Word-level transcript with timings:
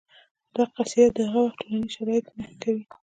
دا 0.55 0.63
قصیده 0.75 1.09
د 1.15 1.19
هغه 1.27 1.39
وخت 1.43 1.57
ټولنیز 1.61 1.91
شرایط 1.95 2.25
په 2.27 2.33
نښه 2.39 2.55
کوي 2.63 2.85